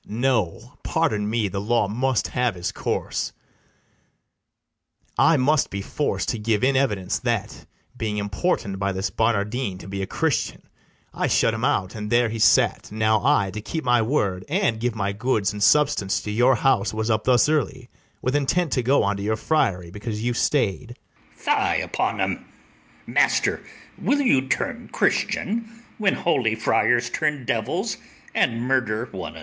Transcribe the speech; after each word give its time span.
BARABAS. 0.03 0.19
No, 0.19 0.73
pardon 0.81 1.29
me; 1.29 1.47
the 1.47 1.61
law 1.61 1.87
must 1.87 2.29
have 2.29 2.55
his 2.55 2.71
course: 2.71 3.31
I 5.15 5.37
must 5.37 5.69
be 5.69 5.83
forc'd 5.83 6.27
to 6.29 6.39
give 6.39 6.63
in 6.63 6.75
evidence, 6.75 7.19
That, 7.19 7.67
being 7.95 8.17
importun'd 8.17 8.79
by 8.79 8.93
this 8.93 9.11
Barnardine 9.11 9.77
To 9.77 9.87
be 9.87 10.01
a 10.01 10.07
Christian, 10.07 10.63
I 11.13 11.27
shut 11.27 11.53
him 11.53 11.63
out, 11.63 11.93
And 11.93 12.09
there 12.09 12.29
he 12.29 12.39
sate: 12.39 12.91
now 12.91 13.23
I, 13.23 13.51
to 13.51 13.61
keep 13.61 13.83
my 13.83 14.01
word, 14.01 14.43
And 14.49 14.79
give 14.79 14.95
my 14.95 15.11
goods 15.13 15.53
and 15.53 15.61
substance 15.61 16.19
to 16.23 16.31
your 16.31 16.55
house, 16.55 16.95
Was 16.95 17.11
up 17.11 17.25
thus 17.25 17.47
early, 17.47 17.87
with 18.23 18.35
intent 18.35 18.71
to 18.71 18.81
go 18.81 19.03
Unto 19.03 19.21
your 19.21 19.37
friary, 19.37 19.91
because 19.91 20.23
you 20.23 20.33
stay'd. 20.33 20.97
ITHAMORE. 21.37 21.75
Fie 21.75 21.79
upon 21.83 22.19
'em! 22.19 22.47
master, 23.05 23.61
will 23.99 24.21
you 24.21 24.47
turn 24.49 24.89
Christian, 24.91 25.83
when 25.99 26.15
holy 26.15 26.55
friars 26.55 27.11
turn 27.11 27.45
devils 27.45 27.97
and 28.33 28.61
murder 28.63 29.05
one 29.11 29.33
another? 29.35 29.39